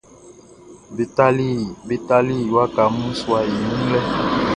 [1.87, 3.99] Be tali waka mun suaʼn i wun lɛ.